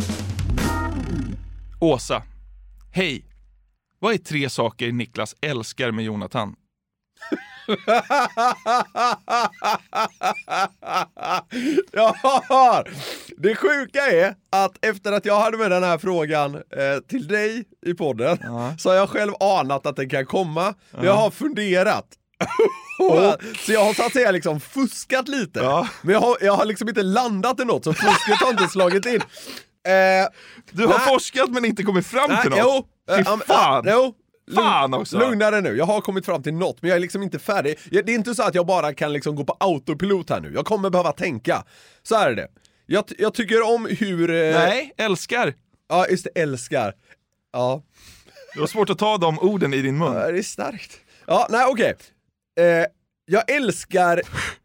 [1.80, 2.22] Åsa.
[2.94, 3.24] Hej.
[3.98, 6.54] Vad är tre saker Niklas älskar med Jonathan?
[11.92, 12.84] Ja,
[13.36, 16.60] det sjuka är att efter att jag hade med den här frågan eh,
[17.08, 18.38] till dig i podden
[18.78, 20.74] så har jag själv anat att den kan komma.
[21.02, 22.06] Jag har funderat.
[23.66, 25.60] så jag har så att säga liksom fuskat lite.
[25.60, 25.88] Ja.
[26.02, 29.06] Men jag har, jag har liksom inte landat i något så fusket har inte slagit
[29.06, 29.20] in.
[29.88, 30.28] Eh,
[30.70, 31.08] Du har Nej.
[31.08, 32.58] forskat men inte kommit fram Nej, till något.
[32.62, 33.82] jo, Fy eh, fan!
[33.86, 34.14] ja, jo,
[34.54, 35.18] Fan också!
[35.18, 37.78] Lugna dig nu, jag har kommit fram till något men jag är liksom inte färdig.
[37.90, 40.64] Det är inte så att jag bara kan liksom gå på autopilot här nu, jag
[40.66, 41.64] kommer behöva tänka.
[42.02, 42.48] Så här är det.
[42.86, 44.30] Jag, jag tycker om hur...
[44.30, 45.54] eh, Nej, älskar.
[45.88, 46.94] Ja, just det, älskar.
[47.52, 47.82] Ja,
[48.54, 50.12] Det var svårt att ta de orden i din mun.
[50.14, 50.92] Ja, det är starkt.
[51.26, 51.94] Ja, nej okej.
[52.60, 52.86] Eh,
[53.24, 54.22] jag älskar,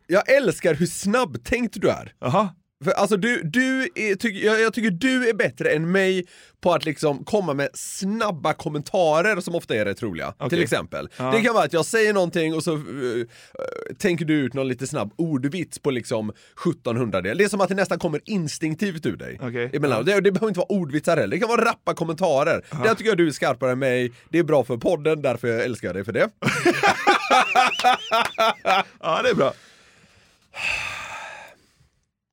[0.07, 2.13] jag älskar hur snabbtänkt du är.
[2.19, 2.49] Jaha.
[2.83, 6.25] För alltså du, du är, tycker, jag, jag tycker du är bättre än mig
[6.61, 10.33] på att liksom komma med snabba kommentarer som ofta är rätt roliga.
[10.37, 10.49] Okej.
[10.49, 11.09] Till exempel.
[11.17, 11.31] Ja.
[11.31, 12.81] Det kan vara att jag säger någonting och så eh,
[13.97, 17.37] tänker du ut någon lite snabb ordvits på liksom 1700 del.
[17.37, 19.39] Det är som att det nästan kommer instinktivt ur dig.
[19.41, 19.69] Okej.
[19.73, 20.05] Emellanåt.
[20.05, 22.65] Det, det behöver inte vara ordvitsar heller, det kan vara rappa kommentarer.
[22.83, 25.63] Där tycker jag du är skarpare än mig, det är bra för podden, därför jag
[25.63, 26.29] älskar dig för det.
[28.99, 29.53] Ja, det är bra.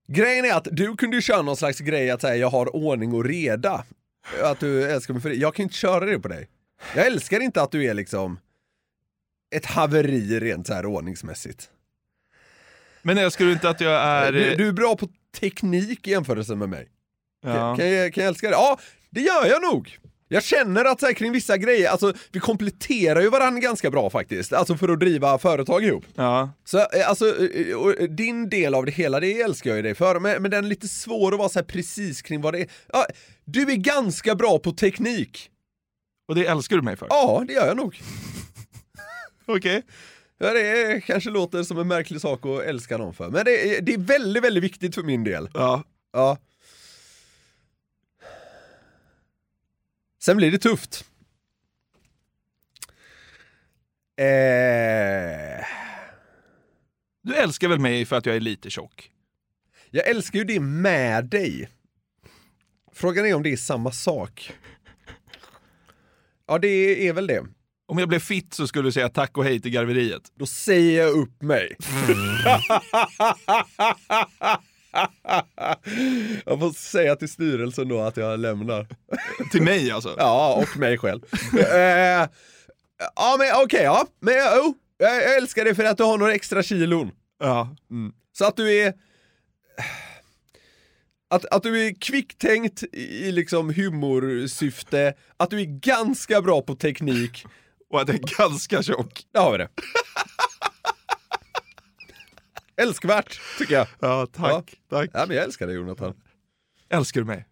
[0.06, 3.14] Grejen är att du kunde ju köra någon slags grej att säga jag har ordning
[3.14, 3.84] och reda.
[4.42, 5.34] Att du älskar mig för det.
[5.34, 6.48] Jag kan inte köra det på dig.
[6.96, 8.38] Jag älskar inte att du är liksom
[9.54, 11.70] ett haveri rent så här ordningsmässigt.
[13.02, 14.32] Men älskar du inte att jag är...
[14.32, 15.08] Du, du är bra på
[15.40, 16.88] teknik i jämförelse med mig.
[17.42, 17.76] ja.
[17.76, 18.52] Kan, jag, kan jag älska det?
[18.52, 18.78] Ja,
[19.10, 19.98] det gör jag nog!
[20.28, 24.10] Jag känner att så här, kring vissa grejer, alltså vi kompletterar ju varandra ganska bra
[24.10, 26.04] faktiskt, alltså för att driva företag ihop.
[26.14, 26.50] ja.
[26.64, 27.68] Så eh, alltså, eh,
[28.00, 30.64] eh, din del av det hela, det älskar jag ju dig för, men, men den
[30.64, 32.68] är lite svår att vara så precis kring vad det är.
[32.92, 33.06] Ja,
[33.44, 35.50] du är ganska bra på teknik.
[36.28, 37.06] Och det älskar du mig för?
[37.10, 38.00] Ja, det gör jag nog.
[39.46, 39.82] Okej.
[40.38, 43.76] Ja, det är, kanske låter som en märklig sak att älska någon för, men det
[43.76, 45.48] är, det är väldigt, väldigt viktigt för min del.
[45.54, 45.82] Ja.
[46.12, 46.38] Ja.
[50.24, 51.04] Sen blir det tufft.
[54.16, 55.64] Eh,
[57.22, 59.10] Du älskar väl mig för att jag är lite tjock?
[59.90, 61.68] jag älskar ju det med dig.
[62.92, 64.52] Frågan är om det är samma sak.
[66.46, 67.44] Ja, det är väl det.
[67.86, 70.22] Om jag blev fit så skulle du säga tack och hej till garveriet.
[70.34, 71.76] Då säger jag upp mig.
[76.44, 78.86] jag får säga till styrelsen då att jag lämnar.
[79.52, 80.14] Till mig alltså?
[80.18, 81.20] Ja, och mig själv.
[81.58, 82.28] eh,
[83.16, 84.06] ja, men okej, ja.
[84.20, 87.10] Men jo, jag älskar det för att du har några extra kilon.
[87.40, 87.76] Ja.
[88.32, 88.94] Så att du är...
[91.30, 96.74] Att, att du är kvicktänkt i i liksom humorsyfte, att du är ganska bra på
[96.74, 97.44] teknik.
[97.90, 99.22] Och att jag är ganska tjock.
[99.32, 99.68] Där har vi det.
[102.76, 103.86] Älskvärt, tycker jag.
[104.00, 104.74] Ja, tack.
[104.90, 105.10] Tack.
[105.12, 106.14] Ja, men jag älskar dig Jonathan.
[106.90, 107.46] Älskar du mig?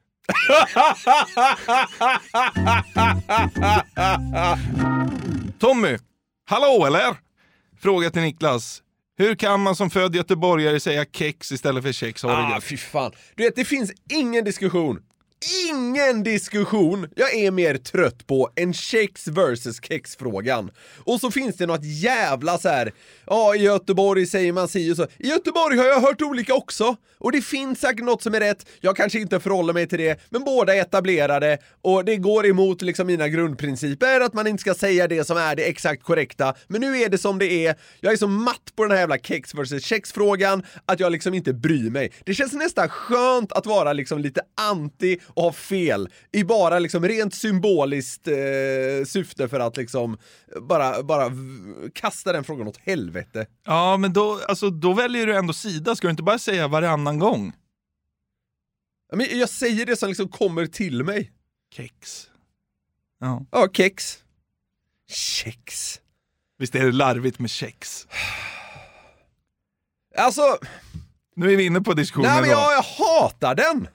[5.58, 5.98] Tommy!
[6.46, 7.16] Hallå eller?
[7.80, 8.82] Fråga till Niklas.
[9.16, 12.24] Hur kan man som född göteborgare säga kex istället för kex?
[12.24, 13.12] Ah, fy fan.
[13.34, 15.02] Du vet, det finns ingen diskussion.
[15.72, 20.70] Ingen diskussion jag är mer trött på än Shakes versus kex-frågan.
[21.04, 22.92] Och så finns det något jävla så här.
[23.26, 25.06] ja i Göteborg säger man si och så.
[25.18, 26.96] I Göteborg har jag hört olika också.
[27.22, 30.20] Och det finns säkert något som är rätt, jag kanske inte förhåller mig till det,
[30.30, 34.74] men båda är etablerade och det går emot liksom mina grundprinciper att man inte ska
[34.74, 36.54] säga det som är det exakt korrekta.
[36.68, 39.18] Men nu är det som det är, jag är så matt på den här jävla
[39.18, 42.12] kex versus kex-frågan att jag liksom inte bryr mig.
[42.24, 47.04] Det känns nästan skönt att vara liksom lite anti och ha fel i bara liksom
[47.08, 48.34] rent symboliskt eh,
[49.06, 50.18] syfte för att liksom
[50.60, 51.30] bara, bara
[51.94, 53.46] kasta den frågan åt helvete.
[53.64, 55.96] Ja, men då, alltså, då väljer du ändå sida.
[55.96, 57.52] Ska du inte bara säga varannan gång?
[59.14, 61.32] Men jag säger det som liksom kommer till mig.
[61.74, 62.26] Kex.
[63.20, 63.46] Ja.
[63.50, 64.18] Ja, kex.
[65.10, 66.00] Kex.
[66.58, 68.06] Visst är det larvigt med kex?
[70.18, 70.58] Alltså,
[71.36, 72.30] Nu är vi inne på diskussionen.
[72.32, 73.88] nej men jag, jag hatar den!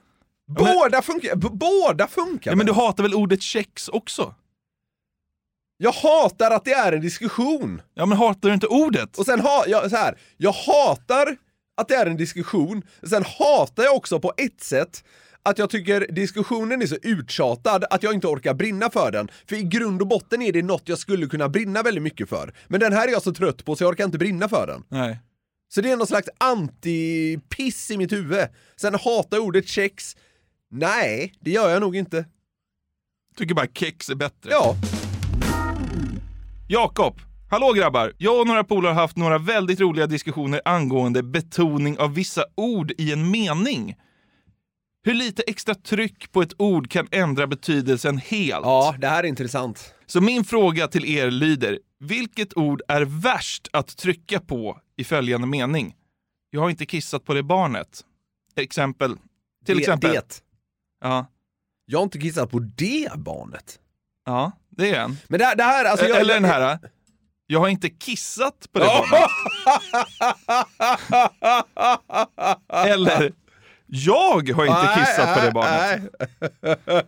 [0.48, 4.34] Båda funkar, båda funkar ja, men du hatar väl ordet kex också?
[5.76, 7.82] Jag hatar att det är en diskussion!
[7.94, 9.18] Ja, men hatar du inte ordet?
[9.18, 11.36] Och sen ha, jag, så här, jag hatar
[11.76, 15.04] att det är en diskussion, sen hatar jag också på ett sätt
[15.42, 19.28] att jag tycker diskussionen är så uttjatad att jag inte orkar brinna för den.
[19.48, 22.54] För i grund och botten är det något jag skulle kunna brinna väldigt mycket för.
[22.66, 24.82] Men den här är jag så trött på så jag orkar inte brinna för den.
[24.88, 25.18] Nej.
[25.68, 28.48] Så det är någon slags anti-piss i mitt huvud.
[28.76, 30.16] Sen hatar jag ordet kex.
[30.70, 32.26] Nej, det gör jag nog inte.
[33.36, 34.50] Tycker bara kex är bättre.
[34.50, 34.76] Ja,
[36.70, 37.20] Jakob!
[37.50, 38.12] Hallå grabbar!
[38.18, 42.92] Jag och några polare har haft några väldigt roliga diskussioner angående betoning av vissa ord
[42.98, 43.96] i en mening.
[45.02, 48.64] Hur lite extra tryck på ett ord kan ändra betydelsen helt.
[48.64, 49.94] ja, det här är intressant.
[50.06, 55.46] Så min fråga till er lyder, vilket ord är värst att trycka på i följande
[55.46, 55.94] mening?
[56.50, 58.04] Jag har inte kissat på det barnet.
[58.56, 59.16] Exempel.
[59.66, 60.12] Till det, exempel.
[60.12, 60.42] Det.
[61.00, 61.26] Ja.
[61.86, 63.78] Jag har inte kissat på det barnet.
[64.26, 64.52] Ja.
[64.70, 65.16] Det är en.
[65.28, 66.06] Men det, det här, alltså...
[66.06, 66.78] jag- Eller den här.
[67.46, 69.30] Jag har inte kissat på det barnet.
[72.86, 73.32] Eller,
[73.86, 76.02] jag har inte kissat på det barnet.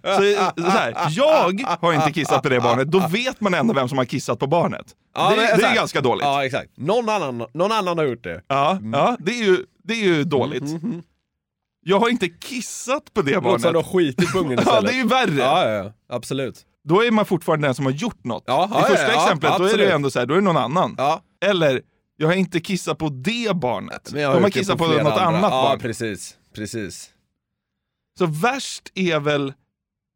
[0.03, 3.88] Så, så här, jag har inte kissat på det barnet, då vet man ändå vem
[3.88, 4.87] som har kissat på barnet.
[5.14, 6.24] Ja, det, men det är ganska dåligt.
[6.24, 6.70] Ja, Ja, exakt.
[6.76, 8.42] Någon annan, någon annan har gjort det.
[8.48, 10.62] ja, det, är ju, det är ju dåligt.
[11.82, 13.74] Jag har inte kissat på det Låter som barnet.
[13.86, 14.86] har skitit på ungen Ja, istället.
[14.86, 15.34] det är ju värre.
[15.38, 15.92] Ja, ja, ja.
[16.16, 16.66] Absolut.
[16.84, 18.44] Då är man fortfarande den som har gjort något.
[18.46, 20.38] Ja, I ja, första ja, ja, exemplet, då är det ändå så här, då är
[20.38, 20.94] det någon annan.
[20.98, 21.22] Ja.
[21.44, 21.82] Eller,
[22.16, 24.12] jag har inte kissat på det barnet.
[24.12, 25.38] Men jag De har gjort det kissat på, flera något andra.
[25.38, 25.78] annat ja, barn.
[25.80, 26.36] precis.
[26.54, 27.10] Precis.
[28.18, 29.52] Så värst är väl,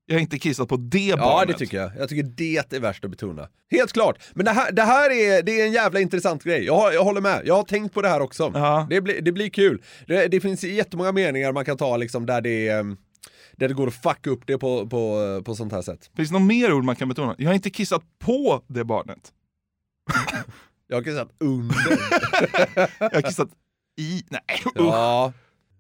[0.07, 1.49] jag har inte kissat på det Ja, barnet.
[1.49, 1.91] det tycker jag.
[1.99, 3.49] Jag tycker det är värst att betona.
[3.71, 4.23] Helt klart.
[4.35, 6.65] Men det här, det här är, det är en jävla intressant grej.
[6.65, 7.43] Jag, jag håller med.
[7.45, 8.51] Jag har tänkt på det här också.
[8.55, 8.87] Ja.
[8.91, 9.83] Det, blir, det blir kul.
[10.07, 12.97] Det, det finns jättemånga meningar man kan ta liksom där det, ehm,
[13.53, 16.11] där det går att fucka upp det på, på, på sånt här sätt.
[16.17, 17.35] Finns det något mer ord man kan betona?
[17.39, 19.33] Jag har inte kissat på det barnet.
[20.89, 21.77] Jag har kissat under.
[22.99, 23.49] Jag har kissat
[24.01, 24.23] i...
[24.29, 24.41] Nej,
[24.75, 25.33] ja,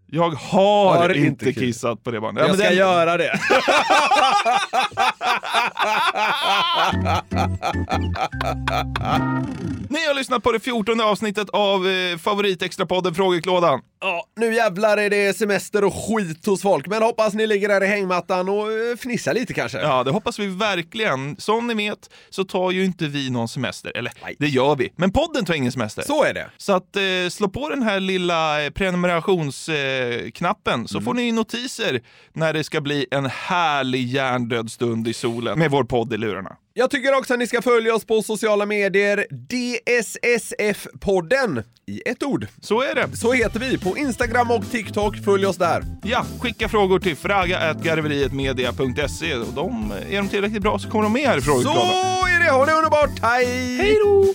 [0.06, 2.04] Jag har, Har inte kissat.
[2.04, 2.46] på det barnet.
[2.46, 3.40] jag ska den- göra det.
[9.88, 13.80] Ni har lyssnat på det 14 avsnittet av eh, favoritextrapodden Frågeklådan.
[14.00, 17.84] Ja, nu jävlar är det semester och skit hos folk, men hoppas ni ligger där
[17.84, 19.78] i hängmattan och eh, fnissar lite kanske.
[19.80, 21.36] Ja, det hoppas vi verkligen.
[21.38, 23.96] Som ni vet så tar ju inte vi någon semester.
[23.96, 24.36] Eller, Nej.
[24.38, 24.92] det gör vi.
[24.96, 26.02] Men podden tar ingen semester.
[26.02, 26.50] Så är det.
[26.56, 31.04] Så att eh, slå på den här lilla eh, prenumerationsknappen eh, så Mm.
[31.04, 32.00] får ni notiser
[32.32, 36.56] när det ska bli en härlig hjärndöd stund i solen med vår podd i lurarna.
[36.74, 42.46] Jag tycker också att ni ska följa oss på sociala medier, DSSF-podden i ett ord.
[42.60, 43.16] Så är det.
[43.16, 45.84] Så heter vi på Instagram och TikTok, följ oss där.
[46.02, 51.28] Ja, skicka frågor till fraga.garverietmedia.se och de, är de tillräckligt bra så kommer de med
[51.28, 53.76] här i Så är det, ha det underbart, hej!
[53.76, 54.34] Hej då!